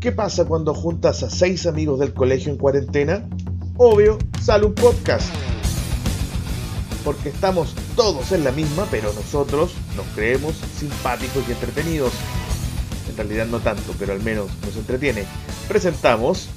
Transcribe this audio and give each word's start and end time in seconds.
¿Qué 0.00 0.12
pasa 0.12 0.44
cuando 0.44 0.74
juntas 0.74 1.22
a 1.22 1.30
seis 1.30 1.66
amigos 1.66 1.98
del 1.98 2.12
colegio 2.12 2.52
en 2.52 2.58
cuarentena? 2.58 3.26
Obvio, 3.78 4.18
sale 4.42 4.66
un 4.66 4.74
podcast. 4.74 5.26
Porque 7.02 7.30
estamos 7.30 7.74
todos 7.96 8.30
en 8.32 8.44
la 8.44 8.52
misma, 8.52 8.86
pero 8.90 9.12
nosotros 9.14 9.72
nos 9.96 10.06
creemos 10.14 10.54
simpáticos 10.78 11.48
y 11.48 11.52
entretenidos. 11.52 12.12
En 13.08 13.16
realidad 13.16 13.46
no 13.46 13.58
tanto, 13.60 13.94
pero 13.98 14.12
al 14.12 14.22
menos 14.22 14.48
nos 14.64 14.76
entretiene. 14.76 15.24
Presentamos 15.66 16.48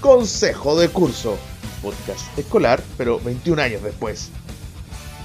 Consejo 0.00 0.78
de 0.78 0.88
Curso, 0.88 1.36
podcast 1.82 2.38
escolar, 2.38 2.82
pero 2.96 3.20
21 3.20 3.60
años 3.60 3.82
después. 3.82 4.30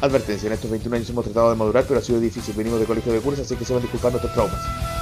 Advertencia, 0.01 0.47
en 0.47 0.53
estos 0.53 0.69
21 0.69 0.97
años 0.97 1.09
hemos 1.09 1.23
tratado 1.23 1.51
de 1.51 1.55
madurar, 1.55 1.85
pero 1.87 1.99
ha 1.99 2.03
sido 2.03 2.19
difícil. 2.19 2.53
Venimos 2.55 2.79
de 2.81 2.85
colegio 2.85 3.13
de 3.13 3.19
curso, 3.19 3.43
así 3.43 3.55
que 3.55 3.63
se 3.63 3.73
van 3.73 3.79
a 3.79 3.83
disculpar 3.83 4.11
nuestros 4.11 4.33
traumas. 4.33 5.00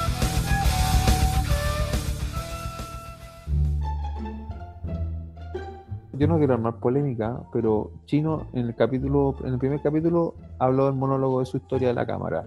Yo 6.19 6.27
no 6.27 6.37
quiero 6.37 6.53
armar 6.53 6.75
polémica, 6.75 7.39
pero 7.53 7.91
Chino 8.05 8.47
en 8.51 8.65
el 8.67 8.75
capítulo, 8.75 9.37
en 9.45 9.53
el 9.53 9.57
primer 9.57 9.81
capítulo 9.81 10.35
habló 10.59 10.87
del 10.87 10.95
monólogo 10.95 11.39
de 11.39 11.45
su 11.45 11.55
historia 11.55 11.87
de 11.87 11.93
la 11.93 12.05
cámara. 12.05 12.43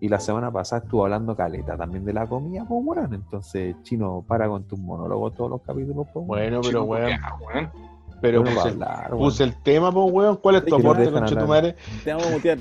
Y 0.00 0.08
la 0.08 0.18
semana 0.18 0.50
pasada 0.50 0.82
estuvo 0.82 1.04
hablando 1.04 1.36
caleta 1.36 1.76
también 1.76 2.04
de 2.04 2.12
la 2.12 2.26
comida, 2.26 2.64
pues 2.68 2.80
weón. 2.84 3.14
Entonces, 3.14 3.76
Chino, 3.84 4.24
para 4.26 4.48
con 4.48 4.64
tus 4.64 4.76
monólogos 4.80 5.36
todos 5.36 5.50
los 5.50 5.62
capítulos, 5.62 6.08
pues 6.12 6.26
Bueno, 6.26 6.60
pero 6.62 6.82
weón. 6.82 7.12
Pero 8.20 8.42
Bueno, 8.42 8.56
puse, 8.56 8.72
para 8.72 8.94
hablar, 8.94 9.10
puse 9.12 9.44
el 9.44 9.54
tema, 9.62 9.92
pues 9.92 10.12
weón. 10.12 10.36
¿Cuál 10.38 10.56
es 10.56 10.64
tu 10.64 10.74
aporte, 10.74 11.12
concha 11.12 11.38
tu 11.38 11.46
madre? 11.46 11.76
Te 12.02 12.12
vamos 12.12 12.26
a 12.26 12.30
mutear. 12.32 12.58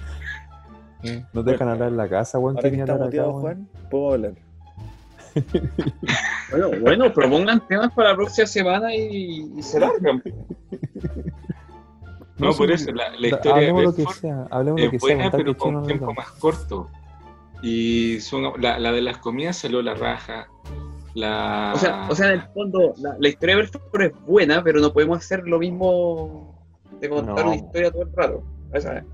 No 1.34 1.44
te 1.44 1.52
dejan 1.52 1.70
hablar 1.70 1.90
en 1.90 1.98
la 1.98 2.08
casa, 2.08 2.38
weón. 2.38 2.58
Ahora 2.58 2.70
que 2.70 2.76
¿Quién 2.76 2.82
está 2.82 2.94
hablar 2.94 3.08
acá, 3.08 3.18
muteado, 3.18 3.32
weón? 3.32 3.42
Juan, 3.42 3.90
puedo 3.90 4.14
hablar. 4.14 4.34
Bueno, 6.52 6.70
bueno, 6.82 7.14
propongan 7.14 7.66
temas 7.68 7.92
para 7.94 8.10
la 8.10 8.16
próxima 8.16 8.48
semana 8.48 8.94
y, 8.94 9.52
y 9.58 9.64
se 9.64 9.80
largan. 9.80 10.22
No, 12.38 12.54
por 12.54 12.72
eso, 12.72 12.92
la, 12.92 13.16
historia 13.16 13.68
de 13.68 13.84
lo 13.84 13.94
que 13.94 14.02
Bedford 14.02 14.16
sea, 14.16 14.48
hablemos 14.50 14.82
lo 14.82 14.90
que 14.90 14.96
es 14.96 15.04
sea. 15.04 15.16
buena, 15.16 15.32
pero 15.32 15.56
con 15.56 15.76
un 15.76 15.86
tiempo 15.86 16.12
más 16.12 16.32
corto. 16.32 16.90
Y 17.62 18.20
son, 18.20 18.52
la, 18.60 18.80
la 18.80 18.92
de 18.92 19.02
las 19.04 19.20
comidas 19.20 19.58
salió 19.58 19.82
la 19.84 19.94
raja. 19.94 20.48
La... 21.14 21.74
O 21.76 21.78
sea, 21.78 22.08
o 22.10 22.16
sea, 22.16 22.28
en 22.28 22.40
el 22.40 22.42
fondo, 22.54 22.96
la, 22.98 23.16
la 23.20 23.28
historia 23.30 23.56
de 23.58 23.62
Belfort 23.62 24.02
es 24.02 24.12
buena, 24.26 24.64
pero 24.64 24.80
no 24.80 24.92
podemos 24.92 25.20
hacer 25.20 25.44
lo 25.48 25.60
mismo 25.60 26.56
de 27.00 27.10
contar 27.10 27.36
No. 27.36 27.52
una 27.52 27.56
historia 27.56 27.92
todo 27.92 28.02
el 28.04 28.14
rato. 28.16 28.44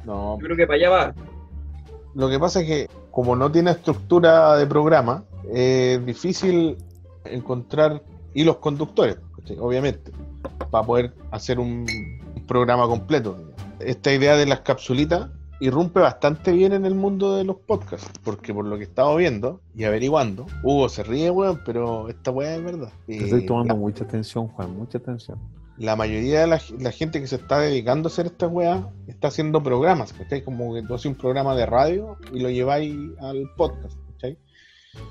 No, 0.06 0.38
Yo 0.40 0.46
creo 0.46 0.56
que 0.56 0.68
para 0.68 0.78
allá 0.78 0.90
va. 0.90 1.16
Lo 2.16 2.30
que 2.30 2.40
pasa 2.40 2.62
es 2.62 2.68
que, 2.68 2.90
como 3.12 3.36
no 3.36 3.52
tiene 3.52 3.72
estructura 3.72 4.56
de 4.56 4.68
programa, 4.68 5.26
es 5.52 6.06
difícil 6.06 6.78
encontrar 7.32 8.02
hilos 8.34 8.58
conductores, 8.58 9.18
¿cachai? 9.36 9.58
obviamente, 9.60 10.12
para 10.72 10.86
poder 10.86 11.14
hacer 11.32 11.60
un 11.60 11.86
programa 12.48 12.88
completo. 12.88 13.38
Esta 13.80 14.14
idea 14.14 14.36
de 14.36 14.46
las 14.46 14.62
capsulitas 14.62 15.30
irrumpe 15.60 16.00
bastante 16.00 16.52
bien 16.52 16.72
en 16.74 16.86
el 16.86 16.94
mundo 16.94 17.36
de 17.36 17.44
los 17.44 17.56
podcasts, 17.56 18.12
porque 18.24 18.54
por 18.54 18.66
lo 18.66 18.76
que 18.78 18.84
he 18.84 18.88
estado 18.88 19.16
viendo 19.16 19.60
y 19.76 19.86
averiguando, 19.86 20.46
Hugo 20.64 20.88
se 20.88 21.02
ríe, 21.04 21.32
weón, 21.32 21.62
pero 21.66 22.10
esta 22.10 22.30
weá 22.32 22.56
es 22.56 22.64
verdad. 22.64 22.92
Te 23.08 23.16
Eh, 23.18 23.24
estoy 23.24 23.46
tomando 23.46 23.74
la- 23.74 23.80
mucha 23.80 24.04
atención, 24.04 24.48
Juan, 24.50 24.76
mucha 24.78 24.98
atención. 25.00 25.40
la 25.80 25.96
mayoría 25.96 26.42
de 26.42 26.48
la, 26.48 26.62
la 26.80 26.92
gente 26.92 27.20
que 27.22 27.28
se 27.28 27.36
está 27.36 27.60
dedicando 27.60 28.08
a 28.08 28.12
hacer 28.12 28.26
esta 28.28 28.48
weá 28.48 28.88
está 29.08 29.28
haciendo 29.30 29.62
programas, 29.62 30.12
¿cachai? 30.14 30.44
Como 30.44 30.74
que 30.74 30.82
tú 30.84 30.94
haces 30.96 31.06
un 31.08 31.16
programa 31.16 31.56
de 31.56 31.66
radio 31.68 32.18
y 32.34 32.40
lo 32.40 32.50
lleváis 32.50 32.96
al 33.20 33.50
podcast, 33.56 33.96
¿cachai? 34.14 34.38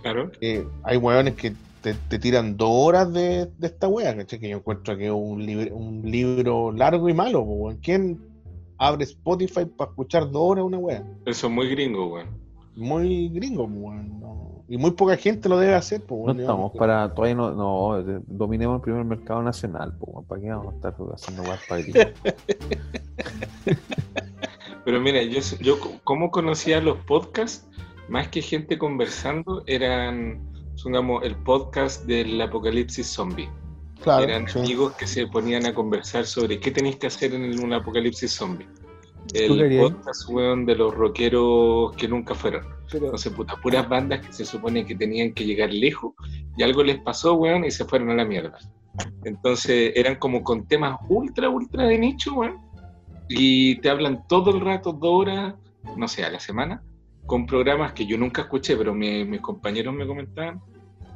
Claro. 0.03 0.31
Eh, 0.41 0.67
hay 0.83 0.97
weones 0.97 1.34
que 1.34 1.55
te, 1.86 1.94
te 2.08 2.18
tiran 2.18 2.56
dos 2.56 2.68
horas 2.72 3.12
de, 3.12 3.46
de 3.58 3.66
esta 3.68 3.86
weá, 3.86 4.16
¿cachai? 4.16 4.40
Que 4.40 4.48
yo 4.48 4.56
encuentro 4.56 4.96
que 4.96 5.06
es 5.06 5.12
un, 5.12 5.46
libre- 5.46 5.70
un 5.72 6.02
libro 6.02 6.72
largo 6.72 7.08
y 7.08 7.14
malo, 7.14 7.42
weón. 7.42 7.76
¿Quién 7.80 8.18
abre 8.76 9.04
Spotify 9.04 9.66
para 9.66 9.91
escuchar 9.91 10.25
dos 10.30 10.42
horas 10.42 10.64
una 10.64 10.78
weá? 10.78 11.04
Eso 11.25 11.46
es 11.46 11.52
muy 11.52 11.69
gringo, 11.69 12.08
weón. 12.12 12.26
Muy 12.75 13.28
gringo, 13.28 13.64
weón. 13.66 14.19
no. 14.19 14.64
Y 14.69 14.78
muy 14.78 14.91
poca 14.91 15.16
gente 15.16 15.48
lo 15.48 15.58
debe 15.60 15.75
hacer, 15.76 16.02
po, 16.02 16.16
No 16.16 16.22
weón. 16.25 16.41
estamos 16.41 16.72
para, 16.76 17.14
todavía 17.14 17.36
no, 17.36 18.02
dominemos 18.26 18.76
el 18.78 18.82
primer 18.82 19.04
mercado 19.04 19.41
nacional, 19.42 19.94
pues, 19.96 20.12
weón, 20.12 20.25
¿para 20.25 20.41
qué 20.41 20.48
vamos 20.50 20.72
a 20.72 20.76
estar 20.76 20.94
haciendo 21.14 21.42
weas 21.44 21.60
para? 21.69 21.82
Pero 24.84 25.00
mira, 25.00 25.22
yo, 25.22 25.38
yo 25.60 25.76
como 26.04 26.30
conocía 26.32 26.80
los 26.80 26.98
podcasts, 26.98 27.64
más 28.08 28.28
que 28.28 28.41
gente 28.42 28.76
conversando, 28.78 29.62
eran, 29.66 30.41
supongamos, 30.86 31.24
el 31.24 31.34
podcast 31.34 32.04
del 32.06 32.41
apocalipsis 32.41 33.08
zombie. 33.08 33.48
Claro, 34.02 34.22
eran 34.22 34.47
sí. 34.47 34.60
amigos 34.60 34.92
que 34.92 35.04
se 35.08 35.26
ponían 35.26 35.66
a 35.66 35.74
conversar 35.74 36.26
sobre 36.26 36.60
qué 36.60 36.70
tenéis 36.70 36.94
que 36.94 37.08
hacer 37.08 37.34
en 37.34 37.58
un 37.58 37.72
apocalipsis 37.72 38.30
zombie. 38.30 38.69
El 39.34 39.80
podcast, 39.80 40.28
weón, 40.30 40.64
de 40.64 40.76
los 40.76 40.94
rockeros 40.94 41.92
que 41.96 42.06
nunca 42.06 42.36
fueron. 42.36 42.64
Pero, 42.88 43.06
Entonces, 43.06 43.32
puta, 43.32 43.56
puras 43.56 43.88
bandas 43.88 44.25
que 44.25 44.32
se 44.32 44.44
supone 44.44 44.86
que 44.86 44.94
tenían 44.94 45.32
que 45.32 45.44
llegar 45.44 45.72
lejos 45.72 46.12
y 46.56 46.62
algo 46.62 46.84
les 46.84 47.00
pasó, 47.00 47.34
weón, 47.34 47.64
y 47.64 47.72
se 47.72 47.84
fueron 47.84 48.10
a 48.10 48.14
la 48.14 48.25
mierda. 48.25 48.56
Entonces, 49.25 49.92
eran 49.96 50.14
como 50.20 50.44
con 50.44 50.69
temas 50.69 51.00
ultra, 51.08 51.48
ultra 51.48 51.82
de 51.82 51.98
nicho, 51.98 52.32
weón. 52.34 52.60
Y 53.28 53.80
te 53.80 53.91
hablan 53.91 54.25
todo 54.28 54.52
el 54.54 54.60
rato, 54.60 54.92
dos 54.92 55.22
horas, 55.22 55.54
no 55.96 56.06
sé, 56.06 56.22
a 56.22 56.30
la 56.30 56.38
semana, 56.38 56.80
con 57.26 57.44
programas 57.44 57.92
que 57.92 58.06
yo 58.06 58.16
nunca 58.16 58.42
escuché, 58.42 58.76
pero 58.76 58.94
mi- 58.94 59.25
mis 59.25 59.41
compañeros 59.41 59.92
me 59.92 60.06
comentaban 60.06 60.60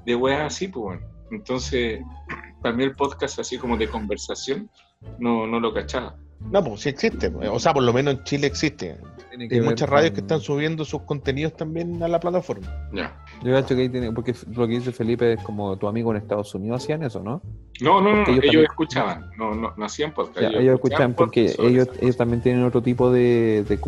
de 0.06 0.15
weas 0.16 0.53
así, 0.55 0.69
pues, 0.69 0.84
weón. 0.84 1.00
Entonces, 1.31 2.00
para 2.62 2.75
mí 2.75 2.84
el 2.84 2.93
podcast 2.94 3.38
así 3.38 3.59
como 3.59 3.77
de 3.77 3.88
conversación, 3.88 4.71
no, 5.19 5.47
no 5.47 5.61
lo 5.61 5.72
cachaba. 5.72 6.16
No, 6.50 6.65
pues 6.65 6.81
sí 6.81 6.88
existe. 6.88 7.27
O 7.28 7.59
sea, 7.59 7.75
por 7.75 7.83
lo 7.83 7.93
menos 7.93 8.15
en 8.15 8.25
Chile 8.25 8.47
existe. 8.47 8.97
Hay 9.39 9.47
ver 9.47 9.62
muchas 9.62 9.89
radios 9.89 10.12
que 10.12 10.21
están 10.21 10.41
subiendo 10.41 10.84
sus 10.84 11.03
contenidos 11.03 11.55
también 11.55 12.03
a 12.03 12.09
la 12.09 12.19
plataforma. 12.19 12.66
Ya. 12.93 13.25
Yo 13.43 13.53
cacho 13.53 13.77
que 13.77 13.83
ahí 13.83 13.89
tiene, 13.89 14.10
porque 14.10 14.34
lo 14.55 14.66
que 14.66 14.75
dice 14.75 14.91
Felipe 14.91 15.34
es 15.34 15.43
como 15.43 15.77
tu 15.77 15.87
amigo 15.87 16.10
en 16.10 16.16
Estados 16.16 16.55
Unidos 16.55 16.83
hacían 16.83 17.03
eso, 17.03 17.22
¿no? 17.22 17.43
No, 17.81 18.00
no, 18.00 18.10
no, 18.16 18.25
Porque 18.25 18.33
ellos, 18.33 18.44
ellos 18.44 18.44
también- 18.44 18.65
escuchaban, 18.71 19.31
no, 19.39 19.55
no, 19.55 19.75
no 19.77 19.84
hacían 19.84 20.12
podcast. 20.12 20.41
Ya, 20.41 20.59
ellos 20.59 20.75
escuchan 20.75 21.15
porque 21.15 21.55
ellos, 21.59 21.89
ellos 22.00 22.16
también 22.16 22.43
tienen 22.43 22.65
otro 22.65 22.83
tipo 22.83 23.10
de, 23.12 23.65
de, 23.69 23.78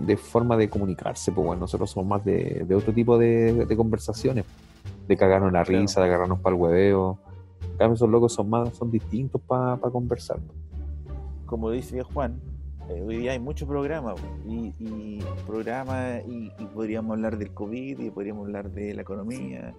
de 0.00 0.16
forma 0.16 0.56
de 0.56 0.68
comunicarse, 0.68 1.30
pues 1.32 1.46
bueno, 1.46 1.60
nosotros 1.60 1.90
somos 1.90 2.08
más 2.08 2.24
de, 2.24 2.64
de 2.66 2.74
otro 2.74 2.92
tipo 2.92 3.16
de, 3.18 3.66
de 3.66 3.76
conversaciones, 3.76 4.44
de 5.08 5.16
cagarnos 5.16 5.52
la 5.52 5.64
Claro. 5.64 5.80
risa, 5.80 6.00
de 6.00 6.06
agarrarnos 6.06 6.38
para 6.40 6.54
el 6.54 6.62
hueveo. 6.62 7.18
En 7.72 7.76
cambio, 7.78 7.94
esos 7.94 8.08
locos 8.08 8.32
son 8.34 8.48
más, 8.50 8.76
son 8.76 8.90
distintos 8.90 9.40
para 9.42 9.76
conversar. 9.78 10.38
como 11.46 11.70
dice 11.70 12.02
Juan, 12.02 12.38
eh, 12.90 13.02
hoy 13.06 13.16
día 13.18 13.32
hay 13.32 13.38
muchos 13.38 13.66
programas 13.66 14.16
y, 14.46 14.74
y 14.78 15.24
programas 15.46 16.22
y, 16.26 16.52
y 16.58 16.64
podríamos 16.66 17.12
hablar 17.12 17.38
del 17.38 17.52
COVID 17.54 17.98
y 18.00 18.10
podríamos 18.10 18.44
hablar 18.46 18.70
de 18.70 18.92
la 18.92 19.00
economía 19.02 19.74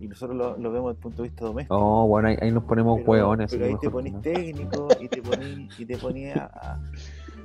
y 0.00 0.06
nosotros 0.06 0.36
lo, 0.36 0.56
lo 0.56 0.70
vemos 0.70 0.90
desde 0.90 0.98
el 0.98 1.02
punto 1.02 1.22
de 1.22 1.28
vista 1.28 1.44
doméstico. 1.44 1.76
No, 1.76 2.06
bueno, 2.06 2.28
ahí, 2.28 2.36
ahí 2.40 2.52
nos 2.52 2.62
ponemos 2.62 2.98
Pero- 3.00 3.10
hueones. 3.10 3.50
Pero 3.50 3.66
ahí 3.66 3.76
te 3.80 3.90
ponís 3.90 4.12
no. 4.12 4.20
técnico 4.20 4.88
y 5.00 5.08
te 5.08 5.20
ponís, 5.22 5.80
y 5.80 5.86
te 5.86 5.94
a, 6.34 6.80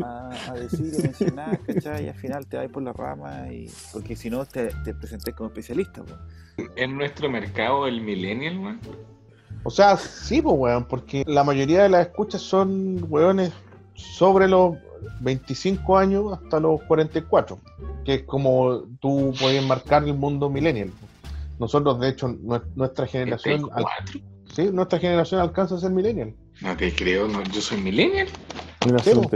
a, 0.02 0.30
a 0.50 0.54
decir 0.56 0.94
y 0.98 1.02
mencionar, 1.04 1.60
¿cachai? 1.66 2.06
Y 2.06 2.10
al 2.10 2.16
final 2.16 2.46
te 2.48 2.58
vas 2.58 2.68
por 2.70 2.84
la 2.84 2.94
rama 2.94 3.52
y 3.52 3.70
porque 3.92 4.16
si 4.16 4.30
no 4.30 4.46
te, 4.46 4.68
te 4.84 4.94
presenté 4.94 5.34
como 5.34 5.48
especialista. 5.50 6.04
po. 6.04 6.14
En 6.76 6.98
nuestro 6.98 7.30
mercado, 7.30 7.88
el 7.88 8.02
millennial, 8.02 8.58
weón. 8.60 8.80
O 9.64 9.70
sea, 9.70 9.96
sí, 9.98 10.42
pues, 10.42 10.56
weón, 10.58 10.86
porque 10.86 11.24
la 11.26 11.44
mayoría 11.44 11.84
de 11.84 11.90
las 11.90 12.08
escuchas 12.08 12.42
son 12.42 13.06
weones 13.10 13.52
sobre 13.94 14.48
los 14.48 14.76
25 15.22 15.98
años 15.98 16.34
hasta 16.34 16.60
los 16.60 16.82
44, 16.84 17.60
que 18.06 18.14
es 18.16 18.24
como 18.24 18.84
tú 19.00 19.34
puedes 19.40 19.66
marcar 19.66 20.04
el 20.04 20.14
mundo 20.16 20.50
millennial. 20.50 20.92
Nosotros, 21.60 22.00
de 22.00 22.10
hecho, 22.10 22.28
nue- 22.30 22.64
nuestra 22.76 23.06
generación, 23.08 23.70
al- 23.74 23.86
34. 23.86 24.22
sí, 24.54 24.70
nuestra 24.74 25.00
generación 25.00 25.40
alcanza 25.42 25.76
a 25.76 25.80
ser 25.80 25.92
millennial. 25.92 26.34
No 26.62 26.76
te 26.76 26.94
creo, 26.94 27.28
no, 27.28 27.42
yo 27.44 27.62
soy 27.62 27.80
millennial. 27.82 28.28
Mira, 28.86 28.98
un. 29.18 29.30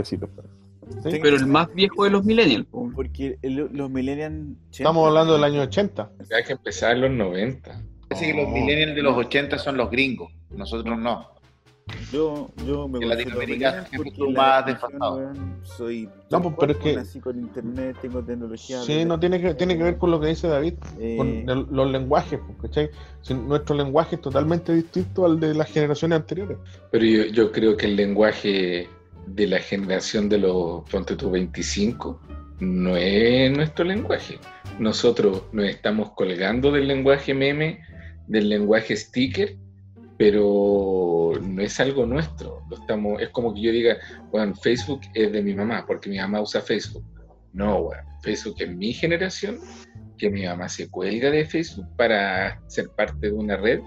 ¿Sí? 1.02 1.18
Pero 1.22 1.36
el 1.36 1.46
más 1.46 1.72
viejo 1.74 2.04
de 2.04 2.10
los 2.10 2.24
millennials. 2.24 2.66
po. 2.66 2.90
Porque 2.94 3.38
el- 3.42 3.68
los 3.72 3.90
millennials... 3.90 4.56
Estamos 4.72 5.06
hablando 5.06 5.34
del 5.34 5.44
año 5.44 5.62
80. 5.62 6.10
Hay 6.36 6.44
que 6.44 6.52
empezar 6.52 6.92
en 6.96 7.00
los 7.02 7.10
90. 7.10 7.82
Parece 8.08 8.32
que 8.32 8.42
los 8.42 8.48
millennials 8.50 8.94
de 8.94 9.02
los 9.02 9.16
80 9.16 9.58
son 9.58 9.76
los 9.76 9.90
gringos, 9.90 10.32
nosotros 10.50 10.98
no. 10.98 11.36
Yo, 12.12 12.50
yo 12.66 12.86
me 12.86 12.98
En 12.98 13.08
Latinoamérica 13.08 13.86
porque 13.96 14.12
más 14.34 14.66
desfasado. 14.66 15.32
Soy 15.62 16.06
No, 16.30 16.42
pues, 16.42 16.54
pero 16.60 16.72
es 16.72 16.78
que- 16.78 16.94
nací 16.96 17.18
con 17.18 17.38
internet, 17.38 17.96
tengo 18.02 18.22
tecnología. 18.22 18.82
Sí, 18.82 18.94
de- 18.94 19.04
no 19.06 19.18
tiene 19.18 19.40
que, 19.40 19.54
tiene 19.54 19.76
que 19.78 19.84
ver 19.84 19.96
con 19.96 20.10
lo 20.10 20.20
que 20.20 20.26
dice 20.28 20.48
David, 20.48 20.74
eh, 21.00 21.14
con 21.16 21.28
el- 21.48 21.66
los 21.70 21.90
lenguajes, 21.90 22.40
pues, 22.46 22.58
¿cachai? 22.60 22.90
Si 23.22 23.32
nuestro 23.32 23.74
lenguaje 23.74 24.16
es 24.16 24.20
totalmente 24.20 24.74
distinto 24.74 25.24
al 25.24 25.40
de 25.40 25.54
las 25.54 25.70
generaciones 25.70 26.16
anteriores. 26.20 26.58
Pero 26.90 27.04
yo, 27.06 27.24
yo 27.26 27.52
creo 27.52 27.74
que 27.76 27.86
el 27.86 27.96
lenguaje 27.96 28.86
de 29.34 29.46
la 29.46 29.58
generación 29.58 30.28
de 30.28 30.38
los, 30.38 30.88
ponte 30.90 31.16
tú, 31.16 31.30
25, 31.30 32.20
no 32.60 32.96
es 32.96 33.50
nuestro 33.50 33.84
lenguaje. 33.84 34.38
Nosotros 34.78 35.44
nos 35.52 35.66
estamos 35.66 36.12
colgando 36.12 36.72
del 36.72 36.88
lenguaje 36.88 37.34
meme, 37.34 37.80
del 38.26 38.48
lenguaje 38.48 38.96
sticker, 38.96 39.56
pero 40.16 41.32
no 41.40 41.62
es 41.62 41.78
algo 41.80 42.06
nuestro. 42.06 42.62
Lo 42.68 42.76
estamos, 42.76 43.22
es 43.22 43.28
como 43.30 43.54
que 43.54 43.60
yo 43.60 43.72
diga, 43.72 43.96
bueno, 44.30 44.54
Facebook 44.54 45.00
es 45.14 45.30
de 45.32 45.42
mi 45.42 45.54
mamá, 45.54 45.84
porque 45.86 46.10
mi 46.10 46.18
mamá 46.18 46.40
usa 46.40 46.60
Facebook. 46.60 47.04
No, 47.52 47.84
bueno, 47.84 48.02
Facebook 48.22 48.56
es 48.58 48.68
mi 48.68 48.92
generación, 48.92 49.58
que 50.18 50.28
mi 50.30 50.44
mamá 50.44 50.68
se 50.68 50.90
cuelga 50.90 51.30
de 51.30 51.44
Facebook 51.44 51.86
para 51.96 52.60
ser 52.68 52.88
parte 52.90 53.28
de 53.28 53.32
una 53.32 53.56
red 53.56 53.80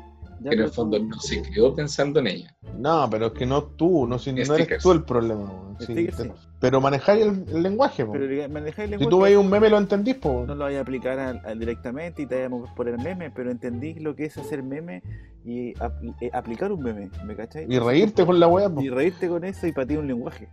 que 0.50 0.56
en 0.56 0.62
el 0.64 0.70
fondo 0.72 0.98
no 1.00 1.20
se 1.20 1.42
creó 1.42 1.74
pensando 1.76 2.20
en 2.20 2.28
ella. 2.28 2.56
No, 2.78 3.08
pero 3.10 3.28
es 3.28 3.34
que 3.34 3.46
no 3.46 3.64
tú, 3.64 4.08
no, 4.08 4.18
si, 4.20 4.32
no 4.32 4.38
eres 4.38 4.50
Stickers. 4.50 4.84
tú 4.84 4.92
el 4.92 5.04
problema. 5.04 5.44
weón. 5.44 5.78
Sí, 5.80 5.86
Stickers, 5.94 6.18
te- 6.18 6.24
sí. 6.26 6.32
Pero 6.60 6.80
manejáis 6.82 7.24
el, 7.26 7.46
el 7.56 7.64
lenguaje. 7.64 8.06
Pero 8.06 8.50
manejáis 8.50 8.92
el 8.92 9.00
Si 9.00 9.06
tú 9.06 9.10
lenguaje, 9.12 9.36
veis 9.36 9.38
un 9.46 9.50
meme 9.52 9.70
lo 9.70 9.78
entendís, 9.78 10.16
po. 10.16 10.44
no 10.48 10.56
lo 10.56 10.66
vayas 10.66 10.80
a 10.80 10.82
aplicar 10.82 11.58
directamente 11.58 12.22
y 12.22 12.26
te 12.28 12.48
mover 12.50 12.70
por 12.76 12.88
el 12.88 12.98
meme, 13.00 13.32
pero 13.32 13.52
entendís 13.52 14.02
lo 14.02 14.16
que 14.16 14.26
es 14.26 14.38
hacer 14.38 14.62
meme 14.64 15.02
y 15.44 15.74
apl- 15.76 16.16
eh, 16.22 16.30
aplicar 16.34 16.72
un 16.72 16.82
meme, 16.84 17.10
¿me 17.26 17.36
cachai? 17.36 17.66
y 17.68 17.80
reírte 17.80 18.26
con 18.26 18.40
la 18.40 18.48
weá. 18.48 18.70
po. 18.70 18.82
y 18.82 18.90
reírte 18.90 19.28
con 19.28 19.44
eso 19.44 19.66
y 19.68 19.72
para 19.72 19.88
ti 19.88 19.96
un 19.98 20.08
lenguaje. 20.08 20.50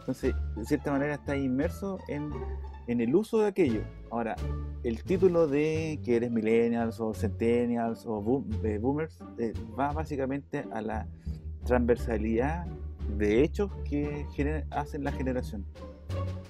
Entonces, 0.00 0.34
de 0.56 0.64
cierta 0.64 0.90
manera 0.92 1.14
estás 1.14 1.36
inmerso 1.36 1.98
en, 2.08 2.30
en 2.88 3.00
el 3.00 3.14
uso 3.14 3.38
de 3.38 3.46
aquello. 3.46 3.82
Ahora, 4.10 4.34
el 4.82 5.04
título 5.04 5.46
de 5.46 6.00
que 6.04 6.16
eres 6.16 6.30
millennials 6.32 6.98
o 7.00 7.14
centennials 7.14 8.04
o 8.06 8.20
boom- 8.22 8.64
eh, 8.64 8.78
boomers 8.78 9.18
eh, 9.38 9.52
va 9.78 9.92
básicamente 9.92 10.64
a 10.72 10.80
la 10.80 11.06
transversalidad 11.64 12.66
de 13.16 13.42
hechos 13.44 13.70
que 13.88 14.26
hacen 14.70 15.04
la 15.04 15.12
generación. 15.12 15.64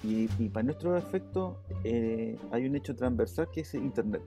Y, 0.03 0.29
y 0.39 0.49
para 0.49 0.63
nuestro 0.63 0.95
efecto 0.97 1.61
eh, 1.83 2.37
hay 2.51 2.65
un 2.65 2.75
hecho 2.75 2.95
transversal 2.95 3.49
que 3.51 3.61
es 3.61 3.73
Internet. 3.73 4.21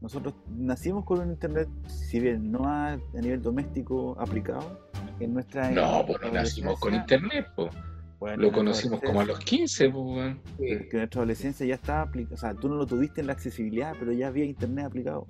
Nosotros 0.00 0.34
nacimos 0.56 1.04
con 1.04 1.20
un 1.20 1.30
Internet, 1.30 1.68
si 1.86 2.20
bien 2.20 2.50
no 2.50 2.64
a, 2.68 2.92
a 2.92 2.98
nivel 3.20 3.42
doméstico 3.42 4.16
aplicado, 4.20 4.80
en 5.20 5.34
nuestra 5.34 5.70
No, 5.70 6.04
pues 6.06 6.20
no 6.22 6.30
nacimos 6.32 6.78
con 6.80 6.94
internet, 6.94 7.46
pues. 7.56 7.70
Bueno, 8.18 8.42
Lo 8.42 8.52
conocimos 8.52 9.00
como 9.00 9.20
a 9.20 9.24
los 9.24 9.36
adolescencia, 9.36 9.86
15, 9.86 9.90
pues, 9.90 10.36
que 10.58 10.90
en 10.90 10.98
nuestra 10.98 11.20
adolescencia 11.20 11.66
ya 11.66 11.74
estaba 11.74 12.02
aplicado, 12.02 12.34
o 12.34 12.38
sea, 12.38 12.54
tú 12.54 12.68
no 12.68 12.74
lo 12.74 12.86
tuviste 12.86 13.20
en 13.20 13.28
la 13.28 13.34
accesibilidad, 13.34 13.94
pero 13.98 14.12
ya 14.12 14.26
había 14.26 14.44
internet 14.44 14.86
aplicado. 14.86 15.26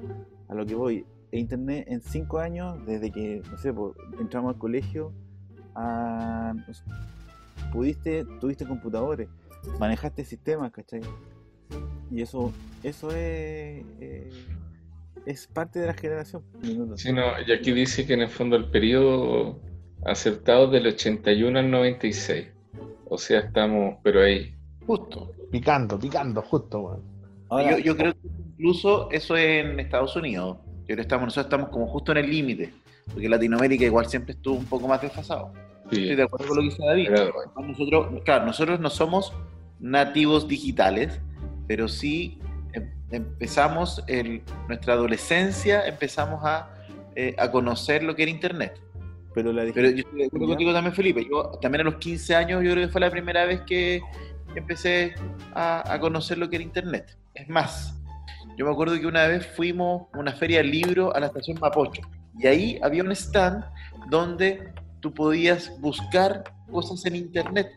A 0.49 0.55
lo 0.55 0.65
que 0.65 0.75
voy, 0.75 1.05
e 1.31 1.39
internet 1.39 1.85
en 1.89 2.01
cinco 2.01 2.39
años, 2.39 2.85
desde 2.87 3.11
que, 3.13 3.43
no 3.51 3.59
sé, 3.59 3.73
pues, 3.73 3.95
entramos 4.19 4.55
al 4.55 4.59
colegio, 4.59 5.13
a, 5.75 6.55
no 6.55 6.73
sé, 6.73 6.83
pudiste, 7.73 8.25
tuviste 8.41 8.67
computadores, 8.67 9.29
manejaste 9.79 10.25
sistemas, 10.25 10.73
¿cachai? 10.73 11.03
Y 12.11 12.23
eso, 12.23 12.53
eso 12.83 13.11
es, 13.11 13.85
eh, 14.01 14.31
es 15.27 15.47
parte 15.47 15.79
de 15.79 15.89
la 15.89 15.95
generación. 15.95 16.43
Sí, 16.97 17.13
no, 17.13 17.23
y 17.47 17.53
aquí 17.53 17.73
dice 17.73 18.07
que 18.07 18.15
en 18.15 18.23
el 18.23 18.29
fondo 18.29 18.57
el 18.57 18.71
periodo 18.71 19.61
acertado 20.05 20.69
del 20.69 20.87
81 20.87 21.59
al 21.59 21.71
96. 21.71 22.58
O 23.11 23.19
sea, 23.19 23.41
estamos, 23.41 23.97
pero 24.03 24.23
ahí. 24.23 24.55
Justo. 24.87 25.33
Picando, 25.51 25.99
picando, 25.99 26.43
justo. 26.43 27.03
Ahora, 27.49 27.71
yo, 27.73 27.79
yo 27.79 27.97
creo 27.97 28.13
que 28.13 28.29
incluso 28.51 29.11
eso 29.11 29.37
es 29.37 29.65
en 29.65 29.81
Estados 29.81 30.15
Unidos. 30.17 30.59
Yo 30.81 30.85
creo 30.85 30.97
que 30.97 31.03
estamos, 31.03 31.25
nosotros 31.27 31.47
estamos 31.47 31.69
como 31.71 31.87
justo 31.87 32.13
en 32.13 32.19
el 32.19 32.31
límite. 32.31 32.73
Porque 33.13 33.29
Latinoamérica 33.29 33.85
igual 33.85 34.07
siempre 34.07 34.33
estuvo 34.35 34.57
un 34.59 34.67
poco 34.67 34.87
más 34.89 35.01
desfasado. 35.01 35.53
Estoy 35.85 36.15
de 36.17 36.23
acuerdo 36.23 36.47
con 36.49 36.57
lo 36.57 36.63
que 36.63 36.69
dice 36.69 36.85
David. 36.85 37.09
pero- 37.09 37.33
Nosotros, 37.67 38.23
claro, 38.25 38.45
nosotros 38.45 38.79
no 38.81 38.91
somos 38.91 39.33
nativos 39.81 40.47
digitales, 40.49 41.19
pero 41.67 41.89
sí 41.89 42.39
em- 42.75 42.91
empezamos 43.11 44.05
el- 44.07 44.43
nuestra 44.69 44.93
adolescencia, 44.95 45.87
empezamos 45.87 46.41
a, 46.45 46.71
eh, 47.17 47.35
a 47.39 47.51
conocer 47.51 48.03
lo 48.03 48.15
que 48.15 48.23
era 48.25 48.31
Internet. 48.31 48.79
Pero 49.43 49.53
la 49.53 49.73
Pero 49.73 49.91
yo 49.91 49.99
estoy 49.99 50.19
de 50.21 50.27
acuerdo 50.27 50.47
contigo 50.49 50.73
también, 50.73 50.95
Felipe. 50.95 51.27
Yo 51.31 51.59
también 51.63 51.83
a 51.83 51.85
los 51.85 51.97
15 51.97 52.35
años 52.35 52.63
yo 52.65 52.73
creo 52.73 52.87
que 52.87 52.93
fue 52.93 53.01
la 53.01 53.11
primera 53.11 53.45
vez 53.45 53.61
que 53.63 54.01
empecé 54.55 55.15
a, 55.55 55.93
a 55.93 56.01
conocer 56.01 56.39
lo 56.39 56.49
que 56.51 56.57
era 56.57 56.65
Internet. 56.65 57.17
Es 57.35 57.49
más, 57.49 57.95
yo 58.57 58.65
me 58.67 58.73
acuerdo 58.73 58.99
que 58.99 59.07
una 59.07 59.27
vez 59.29 59.47
fuimos 59.47 60.09
a 60.13 60.19
una 60.19 60.33
feria 60.33 60.59
del 60.59 60.71
libro 60.71 61.15
a 61.15 61.21
la 61.21 61.27
estación 61.27 61.59
Mapocho 61.61 62.03
y 62.39 62.47
ahí 62.47 62.79
había 62.83 63.03
un 63.05 63.13
stand 63.13 63.65
donde 64.11 64.73
tú 65.01 65.13
podías 65.15 65.79
buscar 65.81 66.45
cosas 66.71 67.05
en 67.07 67.15
Internet. 67.17 67.69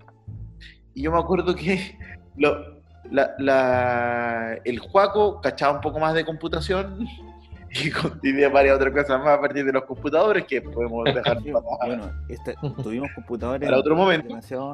Y 0.95 1.03
yo 1.03 1.11
me 1.11 1.19
acuerdo 1.19 1.53
que 1.55 1.97
lo- 2.37 2.81
la- 3.11 3.33
la- 3.37 4.57
el 4.65 4.79
Juaco 4.79 5.39
cachaba 5.41 5.73
un 5.75 5.81
poco 5.81 5.99
más 5.99 6.13
de 6.15 6.25
computación 6.25 7.05
y 7.73 7.91
tenía 8.21 8.50
varias 8.50 8.75
otras 8.75 8.94
cosas 8.94 9.19
más 9.23 9.38
a 9.38 9.41
partir 9.41 9.65
de 9.65 9.71
los 9.71 9.83
computadores 9.85 10.45
que 10.45 10.62
podemos 10.62 11.03
dejar 11.13 11.41
Sí, 11.41 11.51
para, 11.51 11.65
bueno, 11.85 12.12
esta- 12.29 12.53
tuvimos 12.83 13.09
computadores 13.15 13.65
para 13.68 13.79
otro 13.79 13.95
momento. 13.95 14.27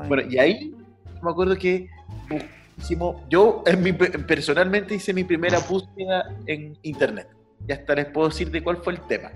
Bueno, 0.08 0.24
y 0.30 0.38
ahí 0.40 0.76
me 1.22 1.30
acuerdo 1.32 1.56
que 1.56 1.88
bu- 2.30 2.44
hicimos, 2.78 3.18
yo 3.30 3.64
en 3.66 3.84
mi- 3.84 3.94
personalmente 3.94 4.96
hice 4.96 5.14
mi 5.14 5.24
primera 5.24 5.60
búsqueda 5.60 6.36
en 6.48 6.78
internet. 6.84 7.28
Y 7.68 7.72
hasta 7.72 7.96
les 7.96 8.06
puedo 8.08 8.30
decir 8.30 8.50
de 8.52 8.64
cuál 8.64 8.78
fue 8.78 8.94
el 8.94 9.00
tema, 9.02 9.32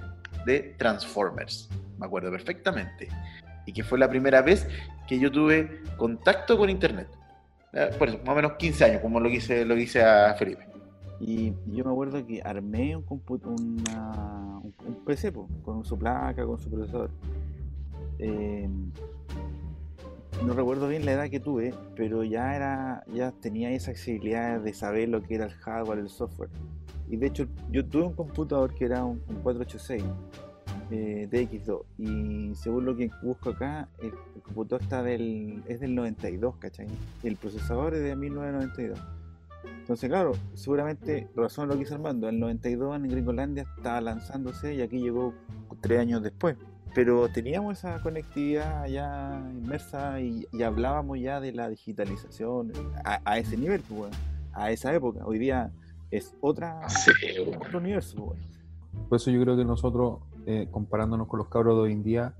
de 0.45 0.75
Transformers. 0.77 1.69
Me 1.99 2.05
acuerdo 2.05 2.31
perfectamente. 2.31 3.07
Y 3.65 3.73
que 3.73 3.83
fue 3.83 3.99
la 3.99 4.09
primera 4.09 4.41
vez 4.41 4.67
que 5.07 5.19
yo 5.19 5.31
tuve 5.31 5.81
contacto 5.97 6.57
con 6.57 6.69
internet. 6.69 7.07
Por 7.97 8.09
eso, 8.09 8.17
más 8.19 8.29
o 8.29 8.35
menos 8.35 8.53
15 8.53 8.85
años, 8.85 9.01
como 9.01 9.19
lo 9.19 9.29
hice, 9.29 9.63
lo 9.65 9.77
hice 9.77 10.03
a 10.03 10.33
Felipe. 10.33 10.65
Y 11.21 11.53
yo 11.67 11.85
me 11.85 11.91
acuerdo 11.91 12.25
que 12.25 12.41
armé 12.41 12.95
un, 12.95 13.05
una- 13.07 14.59
un, 14.59 14.73
PC 15.05 15.31
con 15.63 15.85
su 15.85 15.97
placa, 15.97 16.45
con 16.45 16.57
su 16.59 16.69
procesador. 16.69 17.11
Eh, 18.17 18.67
no 20.45 20.53
recuerdo 20.53 20.87
bien 20.87 21.05
la 21.05 21.11
edad 21.11 21.29
que 21.29 21.39
tuve, 21.39 21.73
pero 21.95 22.23
ya 22.23 22.55
era, 22.55 23.03
ya 23.13 23.31
tenía 23.31 23.69
esa 23.71 23.91
accesibilidad 23.91 24.59
de 24.59 24.73
saber 24.73 25.09
lo 25.09 25.21
que 25.21 25.35
era 25.35 25.45
el 25.45 25.51
hardware, 25.51 25.99
el 25.99 26.09
software. 26.09 26.49
Y 27.09 27.17
de 27.17 27.27
hecho, 27.27 27.47
yo 27.71 27.85
tuve 27.85 28.03
un 28.03 28.13
computador 28.13 28.73
que 28.73 28.85
era 28.85 29.03
un, 29.05 29.21
un 29.29 29.35
486 29.43 30.03
eh, 30.89 31.27
DX2. 31.29 31.81
Y 31.99 32.55
según 32.55 32.85
lo 32.85 32.95
que 32.95 33.11
busco 33.21 33.49
acá, 33.51 33.87
el, 33.99 34.07
el 34.35 34.41
computador 34.41 34.81
está 34.81 35.03
del, 35.03 35.61
es 35.67 35.79
del 35.79 35.93
92, 35.93 36.55
¿cachai? 36.57 36.87
El 37.21 37.35
procesador 37.35 37.93
es 37.93 38.01
de 38.01 38.15
1992. 38.15 38.99
Entonces, 39.79 40.09
claro, 40.09 40.33
seguramente 40.53 41.29
razón 41.35 41.67
lo 41.69 41.75
que 41.75 41.83
hizo 41.83 41.95
Armando. 41.95 42.27
En 42.29 42.35
el 42.35 42.39
92 42.41 42.95
en 42.95 43.07
Gringolandia 43.07 43.65
estaba 43.77 43.99
lanzándose 44.01 44.75
y 44.75 44.81
aquí 44.81 44.99
llegó 44.99 45.33
tres 45.81 45.99
años 45.99 46.21
después. 46.23 46.57
Pero 46.93 47.29
teníamos 47.29 47.77
esa 47.77 48.01
conectividad 48.01 48.85
ya 48.87 49.41
inmersa 49.53 50.19
y, 50.19 50.45
y 50.51 50.63
hablábamos 50.63 51.19
ya 51.19 51.39
de 51.39 51.53
la 51.53 51.69
digitalización 51.69 52.71
a, 53.05 53.21
a 53.23 53.37
ese 53.37 53.55
nivel, 53.57 53.81
pues, 53.81 54.01
weón, 54.01 54.11
a 54.53 54.71
esa 54.71 54.93
época. 54.93 55.25
Hoy 55.25 55.39
día 55.39 55.71
es 56.09 56.35
otra, 56.41 56.87
Sí, 56.89 57.11
otro 57.57 57.79
universo. 57.79 58.17
pues, 58.17 58.39
weón. 58.39 59.07
Por 59.07 59.15
eso 59.15 59.31
yo 59.31 59.41
creo 59.41 59.55
que 59.55 59.63
nosotros, 59.63 60.19
eh, 60.45 60.67
comparándonos 60.69 61.27
con 61.27 61.37
los 61.39 61.47
cabros 61.47 61.75
de 61.77 61.81
hoy 61.83 61.93
en 61.93 62.03
día, 62.03 62.33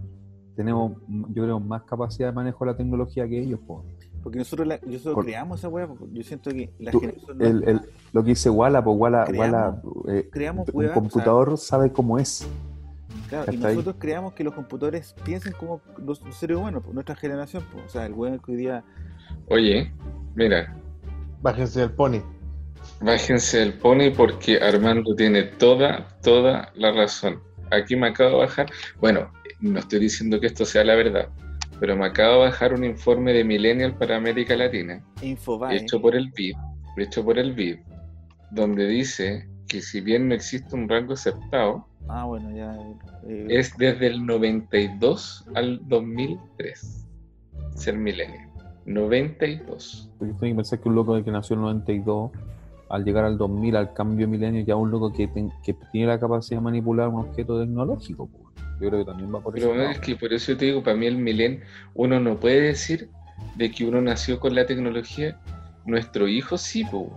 tenemos, 0.56 0.98
yo 1.08 1.44
creo, 1.44 1.60
más 1.62 1.84
capacidad 1.84 2.28
de 2.30 2.34
manejo 2.36 2.66
de 2.66 2.72
la 2.72 2.78
tecnología 2.78 3.28
que 3.28 3.40
ellos. 3.40 3.60
po. 3.66 3.86
Porque 4.24 4.38
nosotros, 4.38 4.68
la- 4.68 4.80
nosotros 4.86 5.16
Por- 5.16 5.26
creamos 5.26 5.60
esa 5.60 5.70
weá. 5.70 5.88
pues, 5.88 6.12
Yo 6.14 6.24
siento 6.24 6.52
que 6.52 6.72
la 6.80 6.92
Tú- 6.92 7.00
generación 7.00 7.42
El, 7.42 7.64
el- 7.68 7.82
lo 8.14 8.24
que 8.24 8.30
dice 8.30 8.50
Walla, 8.50 8.84
pues 8.84 8.98
Walla, 9.00 9.26
Creamos- 9.26 9.84
Walla, 9.84 10.18
eh, 10.20 10.30
creamos 10.32 10.68
un 10.70 10.76
weá, 10.76 10.88
o 10.90 10.94
sea, 10.94 11.02
computador 11.02 11.58
sabe 11.58 11.92
cómo 11.92 12.20
es. 12.20 12.48
Claro, 13.30 13.52
y 13.54 13.58
nosotros 13.58 13.96
creamos 13.98 14.34
que 14.34 14.44
los 14.44 14.54
computadores 14.54 15.16
piensen 15.26 15.54
como 15.54 15.82
los, 15.98 16.22
los 16.22 16.36
seres 16.36 16.58
humanos, 16.58 16.82
pues, 16.84 16.94
nuestra 16.94 17.16
generación. 17.16 17.64
pues, 17.72 17.86
o 17.86 17.90
sea, 17.90 18.06
el 18.06 18.14
weón 18.14 18.40
que 18.40 18.52
hoy 18.52 18.58
día 18.58 18.84
Oye, 19.48 19.92
mira, 20.36 20.76
Bájense 21.42 21.80
del 21.80 21.92
pony. 21.92 22.22
bájense 23.02 23.60
del 23.60 23.74
pony 23.74 24.12
porque 24.16 24.60
Armando 24.62 25.16
tiene 25.16 25.44
toda, 25.44 26.08
toda 26.22 26.72
la 26.76 26.92
razón. 26.92 27.42
Aquí 27.72 27.96
me 27.96 28.08
acabo 28.08 28.32
de 28.32 28.38
bajar, 28.46 28.68
bueno, 29.00 29.32
no 29.62 29.80
estoy 29.80 30.00
diciendo 30.00 30.40
que 30.40 30.48
esto 30.48 30.66
sea 30.66 30.84
la 30.84 30.96
verdad, 30.96 31.30
pero 31.82 31.98
me 31.98 32.06
acabo 32.06 32.36
de 32.36 32.40
bajar 32.50 32.74
un 32.76 32.86
informe 32.86 33.34
de 33.34 33.44
Millennial 33.44 33.98
para 33.98 34.16
América 34.16 34.56
Latina, 34.56 35.04
Infobae. 35.24 35.76
hecho 35.78 36.00
por 36.00 36.16
el 36.16 36.30
BID, 36.32 36.54
hecho 36.98 37.26
por 37.26 37.40
el 37.40 37.54
BID, 37.54 37.80
donde 38.52 38.86
dice 38.88 39.50
que 39.68 39.82
si 39.82 40.00
bien 40.00 40.28
no 40.30 40.36
existe 40.36 40.76
un 40.76 40.88
rango 40.88 41.14
aceptado, 41.14 41.88
Ah, 42.08 42.26
bueno, 42.26 42.56
ya. 42.56 42.76
eh, 43.28 43.48
es 43.50 43.76
desde 43.78 44.08
el 44.08 44.26
92 44.26 45.46
al 45.56 45.80
2003 45.88 47.08
ser 47.76 47.98
millennial. 47.98 48.48
92. 48.86 50.10
Porque 50.20 50.34
tengo 50.34 50.52
que 50.52 50.56
pensar 50.56 50.80
que 50.80 50.90
un 50.90 50.96
loco 50.96 51.24
que 51.24 51.32
nació 51.32 51.54
en 51.56 51.60
el 51.62 51.66
92, 51.66 52.32
al 52.92 53.04
llegar 53.06 53.26
al 53.26 53.38
2000, 53.38 53.76
al 53.76 53.94
cambio 53.94 54.28
milenio, 54.28 54.64
ya 54.64 54.76
un 54.76 54.92
loco 54.92 55.12
que, 55.14 55.28
ten- 55.28 55.52
que 55.64 55.74
tiene 55.92 56.08
la 56.08 56.20
capacidad 56.20 56.60
de 56.60 56.64
manipular 56.64 57.08
un 57.08 57.22
objeto 57.22 57.60
tecnológico. 57.60 58.30
Yo 58.80 58.90
creo 58.90 59.00
que 59.00 59.06
también 59.06 59.34
va 59.34 59.40
por 59.42 59.54
Pero 59.54 59.74
eso. 59.74 59.92
es 59.92 60.00
que 60.00 60.16
por 60.16 60.34
eso 60.34 60.56
te 60.58 60.66
digo, 60.66 60.84
para 60.84 60.96
mí 60.98 61.06
el 61.06 61.18
milen, 61.18 61.62
uno 61.94 62.20
no 62.20 62.38
puede 62.40 62.62
decir 62.62 63.10
de 63.56 63.72
que 63.72 63.86
uno 63.86 64.02
nació 64.02 64.40
con 64.40 64.56
la 64.56 64.66
tecnología. 64.66 65.40
Nuestro 65.86 66.28
hijo 66.28 66.58
sí, 66.58 66.84
pues. 66.90 67.08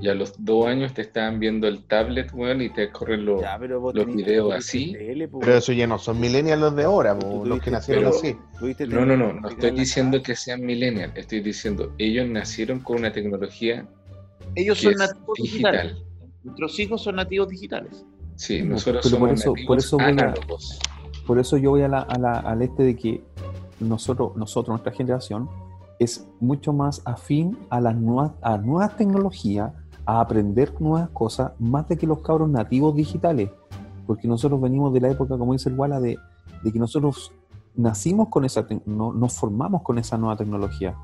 Y 0.00 0.08
a 0.08 0.14
los 0.14 0.32
dos 0.42 0.66
años 0.66 0.94
te 0.94 1.02
estaban 1.02 1.38
viendo 1.40 1.68
el 1.68 1.84
tablet, 1.84 2.32
weón, 2.32 2.62
y 2.62 2.70
te 2.70 2.90
corren 2.90 3.26
los, 3.26 3.42
Ya, 3.42 3.58
pero 3.58 3.80
vos 3.80 3.94
los 3.94 4.06
tenés- 4.06 4.16
videos 4.16 4.54
así. 4.54 4.92
tele, 4.92 5.28
Pero 5.28 5.54
eso 5.56 5.72
ya 5.72 5.86
no 5.86 5.98
son 5.98 6.18
millennials 6.18 6.60
los 6.60 6.74
de 6.76 6.84
ahora, 6.84 7.18
po, 7.18 7.44
los 7.44 7.60
que 7.60 7.70
nacieron 7.70 8.04
pero- 8.04 8.16
así. 8.16 8.36
No, 8.88 9.04
no, 9.04 9.16
no, 9.16 9.32
no 9.34 9.48
en 9.48 9.52
estoy 9.54 9.72
diciendo 9.72 10.22
que 10.22 10.36
sean 10.36 10.62
millennials, 10.64 11.12
estoy 11.16 11.40
diciendo, 11.40 11.92
ellos 11.98 12.26
nacieron 12.28 12.80
con 12.80 12.98
una 12.98 13.12
tecnología 13.12 13.86
Ellos 14.54 14.78
son 14.78 14.92
es 14.92 14.98
nativos 14.98 15.38
digitales. 15.42 15.82
digital. 15.82 16.04
Nuestros 16.44 16.78
hijos 16.80 17.02
son 17.02 17.16
nativos 17.16 17.48
digitales. 17.48 18.04
Sí, 18.36 18.58
Pero 18.60 18.70
nosotros 18.70 19.02
por 19.02 19.10
somos 19.10 19.30
eso- 19.32 19.52
por 19.52 19.58
nativos 19.58 19.84
eso 19.84 19.96
voy 19.96 20.04
a- 20.06 20.08
análogos. 20.08 20.78
Por 21.26 21.38
eso 21.38 21.56
yo 21.56 21.70
voy 21.70 21.82
a 21.82 21.88
la- 21.88 22.00
a 22.00 22.18
la- 22.18 22.38
al 22.40 22.62
este 22.62 22.82
de 22.82 22.96
que 22.96 23.22
nosotros, 23.78 24.34
nosotros, 24.36 24.68
nuestra 24.72 24.92
generación, 24.92 25.48
es 25.98 26.26
mucho 26.40 26.72
más 26.72 27.02
afín 27.04 27.58
a 27.68 27.80
las 27.80 27.94
nuevas, 27.94 28.32
a 28.42 28.56
nuevas 28.56 28.96
tecnologías, 28.96 29.72
a 30.06 30.20
aprender 30.20 30.72
nuevas 30.80 31.10
cosas, 31.10 31.52
más 31.58 31.86
de 31.88 31.96
que 31.98 32.06
los 32.06 32.20
cabros 32.20 32.48
nativos 32.48 32.94
digitales. 32.96 33.50
Porque 34.06 34.26
nosotros 34.26 34.60
venimos 34.60 34.92
de 34.94 35.00
la 35.02 35.10
época, 35.10 35.36
como 35.38 35.52
dice 35.52 35.68
el 35.68 35.78
Wala, 35.78 36.00
de, 36.00 36.16
de 36.62 36.72
que 36.72 36.78
nosotros 36.78 37.32
nacimos 37.76 38.28
con 38.28 38.44
esa, 38.44 38.66
no, 38.86 39.12
nos 39.12 39.34
formamos 39.34 39.82
con 39.82 39.98
esa 39.98 40.16
nueva 40.18 40.36
tecnología. 40.36 40.96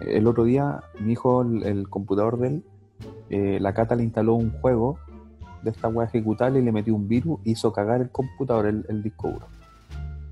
El 0.00 0.26
otro 0.26 0.44
día, 0.44 0.80
mi 1.00 1.12
hijo, 1.12 1.42
el, 1.42 1.88
computador 1.88 2.38
de 2.38 2.48
él, 2.48 2.64
eh, 3.30 3.58
la 3.60 3.74
Cata 3.74 3.94
le 3.94 4.04
instaló 4.04 4.34
un 4.34 4.50
juego 4.60 4.98
de 5.62 5.70
esta 5.70 5.88
web 5.88 6.06
ejecutable 6.06 6.60
y 6.60 6.62
le 6.62 6.72
metió 6.72 6.94
un 6.94 7.08
virus 7.08 7.40
hizo 7.44 7.72
cagar 7.72 8.00
el 8.00 8.10
computador, 8.10 8.66
el, 8.66 9.02
disco 9.02 9.28
duro. 9.30 9.46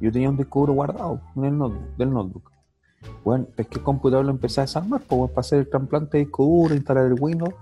Yo 0.00 0.12
tenía 0.12 0.30
un 0.30 0.36
disco 0.36 0.60
duro 0.60 0.74
guardado 0.74 1.20
en 1.36 1.44
el 1.44 1.58
notebook, 1.58 1.96
del 1.96 2.12
notebook. 2.12 2.50
Bueno, 3.24 3.46
pesqué 3.56 3.78
el 3.78 3.84
computador 3.84 4.24
lo 4.24 4.30
empecé 4.30 4.60
a 4.60 4.64
desarmar 4.64 5.02
pues, 5.06 5.30
para 5.30 5.40
hacer 5.40 5.58
el 5.60 5.68
trasplante 5.68 6.18
de 6.18 6.24
disco 6.24 6.44
duro, 6.44 6.74
instalar 6.74 7.06
el 7.06 7.20
Windows. 7.20 7.54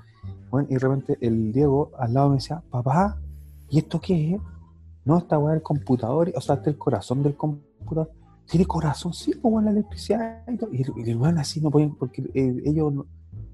Bueno, 0.51 0.69
y 0.71 0.75
de 0.75 0.79
repente 0.81 1.19
el 1.21 1.53
Diego 1.53 1.93
al 1.99 2.15
lado 2.15 2.29
me 2.29 2.37
decía, 2.37 2.63
papá, 2.71 3.17
¿y 3.71 3.79
esto 3.79 4.01
qué 4.01 4.35
es? 4.35 4.41
No, 5.05 5.19
esta 5.19 5.39
weá 5.39 5.55
del 5.55 5.63
computador, 5.63 6.31
o 6.35 6.41
sea, 6.41 6.57
este 6.57 6.71
es 6.71 6.75
el 6.75 6.79
corazón 6.79 7.23
del 7.23 7.37
computador. 7.37 8.11
¿Tiene 8.53 8.67
corazón? 8.67 9.15
Sí, 9.15 9.33
pues 9.35 9.51
bueno, 9.51 9.71
la 9.71 9.71
electricidad 9.79 10.43
y 10.47 10.57
todo. 10.59 10.71
Y, 10.75 10.83
el- 10.83 10.93
y 11.07 11.11
el 11.11 11.17
weón 11.17 11.39
así 11.39 11.59
no 11.63 11.71
podían, 11.71 11.95
porque 11.95 12.21
eh, 12.35 12.63
ellos 12.67 12.93
no, 12.93 13.07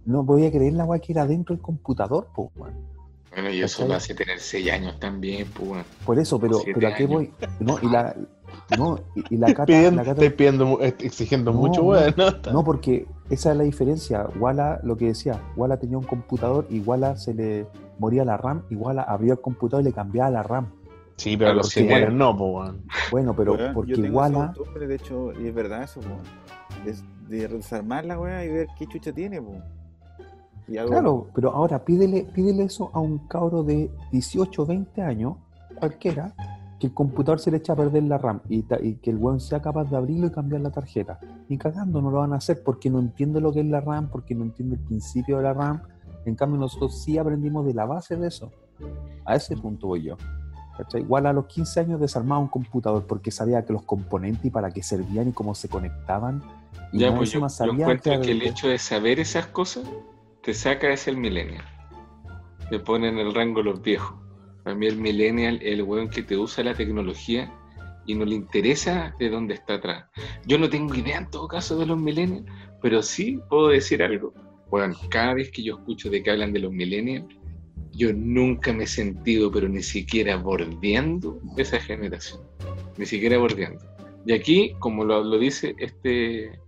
no 0.07 0.27
podía 0.27 0.51
creer 0.51 0.73
la 0.73 0.85
weá 0.85 0.99
que 1.01 1.13
era 1.13 1.25
dentro 1.25 1.55
del 1.55 1.63
computador, 1.63 2.27
pues 2.35 2.49
bueno. 2.57 2.77
Bueno, 3.31 3.51
y 3.51 3.63
eso 3.63 3.77
¿Cachai? 3.77 3.89
lo 3.89 3.95
hace 3.95 4.15
tener 4.17 4.41
seis 4.41 4.69
años 4.73 4.99
también, 4.99 5.47
pues, 5.55 5.69
weón. 5.71 5.85
Por 6.05 6.19
eso, 6.19 6.41
pero, 6.41 6.59
pero 6.75 6.89
¿a 6.89 6.95
qué 6.97 7.07
voy? 7.07 7.31
No, 7.61 7.79
y 7.81 7.87
la, 7.89 8.17
no, 8.77 8.99
y, 9.15 9.35
y 9.35 9.39
la 9.39 9.47
cata, 9.55 9.67
Pidiendo, 9.67 9.91
la 9.99 10.03
cata- 10.03 10.11
estáis 10.25 10.33
pidiendo, 10.33 10.81
exigiendo 10.81 11.53
No, 11.53 11.59
mucho, 11.61 11.83
no. 11.83 11.87
weón, 11.91 12.15
¿no? 12.17 12.53
no, 12.53 12.65
porque 12.65 13.07
esa 13.31 13.53
es 13.53 13.57
la 13.57 13.63
diferencia. 13.63 14.27
Wala, 14.41 14.81
lo 14.83 14.97
que 14.97 15.07
decía, 15.07 15.41
Wala 15.57 15.77
tenía 15.79 15.97
un 15.99 16.05
computador 16.07 16.67
y 16.71 16.81
Wala 16.81 17.17
se 17.17 17.35
le 17.35 17.67
moría 18.01 18.25
la 18.25 18.37
RAM, 18.37 18.65
y 18.69 18.75
Wala 18.75 19.03
abría 19.03 19.35
el 19.35 19.41
computador 19.41 19.83
y 19.83 19.85
le 19.91 19.93
cambiaba 19.93 20.29
la 20.31 20.43
RAM. 20.43 20.73
Sí, 21.19 21.37
pero 21.37 21.51
A 21.51 21.55
los 21.55 21.67
años. 22.05 22.15
no, 22.15 22.37
po, 22.37 22.47
weón. 22.61 22.83
Bueno, 23.11 23.35
pero 23.37 23.53
porque 23.75 23.93
costumbre, 24.57 24.87
de 24.87 24.95
hecho, 24.95 25.33
y 25.41 25.47
es 25.49 25.55
verdad 25.55 25.83
eso, 25.83 26.01
po, 26.01 26.17
de, 26.85 27.37
de 27.37 27.49
desarmar 27.49 28.05
la 28.07 28.19
weá 28.19 28.45
y 28.45 28.49
ver 28.49 28.69
qué 28.79 28.87
chucha 28.87 29.13
tiene, 29.13 29.41
algo, 30.79 30.91
claro, 30.91 31.27
pero 31.35 31.51
ahora 31.51 31.85
pídele, 31.85 32.25
pídele 32.35 32.65
eso 32.65 32.91
a 32.93 33.01
un 33.01 33.19
cabro 33.27 33.63
de 33.63 33.91
18, 34.13 34.67
20 34.67 35.03
años, 35.03 35.37
cualquiera, 35.79 36.35
que 36.79 36.87
el 36.89 36.95
computador 36.95 37.41
se 37.41 37.51
le 37.51 37.57
echa 37.57 37.73
a 37.73 37.77
perder 37.77 38.05
la 38.05 38.19
RAM 38.19 38.41
y, 38.49 38.63
ta- 38.63 38.79
y 38.81 38.95
que 38.97 39.11
el 39.11 39.17
weón 39.17 39.41
sea 39.41 39.61
capaz 39.61 39.91
de 39.91 39.97
abrirlo 39.97 40.27
y 40.29 40.31
cambiar 40.31 40.61
la 40.61 40.71
tarjeta. 40.71 41.19
Ni 41.49 41.59
cagando 41.59 42.01
no 42.01 42.11
lo 42.11 42.19
van 42.19 42.33
a 42.35 42.37
hacer 42.37 42.63
porque 42.65 42.91
no 42.91 43.01
entiende 43.01 43.41
lo 43.41 43.53
que 43.53 43.61
es 43.61 43.67
la 43.67 43.81
RAM, 43.81 44.09
porque 44.11 44.35
no 44.37 44.45
entiende 44.45 44.77
el 44.77 44.83
principio 44.83 45.39
de 45.39 45.43
la 45.43 45.55
RAM. 45.55 45.83
En 46.27 46.37
cambio, 46.37 46.61
nosotros 46.61 47.03
sí 47.03 47.19
aprendimos 47.19 47.67
de 47.67 47.75
la 47.75 47.85
base 47.87 48.17
de 48.17 48.29
eso. 48.29 48.53
A 49.25 49.35
ese 49.35 49.57
punto 49.57 49.89
voy 49.89 50.03
yo. 50.05 50.17
¿Cachai? 50.79 51.03
Igual 51.03 51.27
a 51.27 51.33
los 51.33 51.47
15 51.47 51.81
años 51.81 52.01
desarmaba 52.01 52.41
un 52.41 52.49
computador 52.49 53.05
porque 53.07 53.33
sabía 53.33 53.65
que 53.65 53.73
los 53.73 53.83
componentes 53.83 54.45
y 54.45 54.51
para 54.51 54.71
qué 54.71 54.83
servían 54.83 55.29
y 55.29 55.33
cómo 55.33 55.55
se 55.55 55.69
conectaban. 55.69 56.43
Y 56.93 57.01
Ya, 57.01 57.15
pues 57.15 57.33
yo, 57.33 57.41
yo 57.41 57.49
sabía 57.49 57.83
encuentro 57.83 58.21
que 58.21 58.31
el 58.31 58.43
hecho 58.43 58.69
de 58.69 58.79
saber 58.79 59.19
esas 59.19 59.49
cosas 59.49 59.85
te 60.43 60.55
saca 60.55 60.91
es 60.91 61.09
el 61.09 61.17
millennial. 61.17 61.65
Te 62.71 62.79
pone 62.79 63.09
en 63.09 63.19
el 63.19 63.35
rango 63.35 63.63
los 63.63 63.83
viejos. 63.83 64.17
Para 64.63 64.77
mí 64.77 64.87
el 64.87 64.97
millennial 64.97 65.57
es 65.57 65.75
el 65.75 65.83
weón 65.83 66.09
que 66.09 66.23
te 66.23 66.37
usa 66.37 66.63
la 66.63 66.75
tecnología 66.75 67.53
y 68.07 68.15
no 68.15 68.25
le 68.25 68.37
interesa 68.37 69.15
de 69.19 69.31
dónde 69.31 69.55
está 69.55 69.75
atrás. 69.75 70.07
Yo 70.47 70.59
no 70.59 70.71
tengo 70.71 70.95
idea 70.95 71.19
en 71.19 71.31
todo 71.31 71.49
caso 71.49 71.77
de 71.77 71.87
los 71.87 71.99
millennials, 71.99 72.47
pero 72.81 73.03
sí 73.03 73.41
puedo 73.51 73.69
decir 73.69 74.03
algo. 74.03 74.33
Bueno, 74.71 74.95
cada 75.11 75.35
vez 75.35 75.51
que 75.51 75.63
yo 75.63 75.77
escucho 75.77 76.09
de 76.09 76.23
que 76.23 76.31
hablan 76.31 76.53
de 76.53 76.61
los 76.61 76.73
millennials, 76.73 77.27
yo 77.99 78.13
nunca 78.15 78.73
me 78.73 78.85
he 78.85 78.87
sentido, 78.87 79.51
pero 79.51 79.69
ni 79.69 79.83
siquiera 79.83 80.37
bordeando 80.37 81.39
esa 81.57 81.79
generación. 81.81 82.41
Ni 82.97 83.05
siquiera 83.05 83.37
bordeando. 83.39 83.81
Y 84.25 84.33
aquí, 84.33 84.75
como 84.79 85.05
lo, 85.05 85.23
lo 85.23 85.39
dice 85.39 85.75
este, 85.79 86.59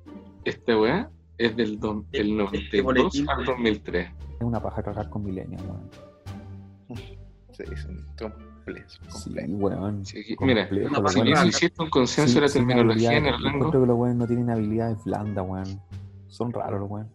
esta 0.45 0.79
weá, 0.79 1.11
es 1.39 1.57
del, 1.57 1.79
don- 1.81 2.05
del 2.11 2.37
92 2.37 2.85
boletín, 2.85 3.29
al 3.31 3.37
weón. 3.39 3.47
2003. 3.47 4.09
es 4.09 4.13
una 4.43 4.61
paja 4.63 4.83
trabajar 4.83 5.09
con 5.11 5.25
milenios, 5.25 5.63
weón. 5.63 5.89
Sí, 7.53 7.65
son 7.77 8.07
complejos. 8.19 9.01
Sí, 9.09 9.31
complejos. 9.35 9.61
weón. 9.61 10.05
Complejo, 10.95 11.25
mira, 11.25 11.43
si 11.43 11.49
hiciste 11.49 11.83
un 11.83 11.91
consenso 11.91 12.35
de 12.41 12.47
la 12.47 12.53
terminología 12.53 13.13
en 13.17 13.27
el 13.27 13.33
yo 13.33 13.39
rango, 13.45 13.57
encuentro 13.57 13.81
que 13.81 13.87
los 13.87 13.97
weones 13.97 14.17
no 14.19 14.27
tienen 14.27 14.51
habilidades 14.51 15.05
blandas, 15.05 15.47
weón. 15.49 15.81
Son 16.29 16.53
raros 16.53 16.81
los 16.81 16.91
weones. 16.91 17.13